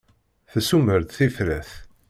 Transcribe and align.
Tessumer-d 0.51 1.09
tifrat. 1.11 1.69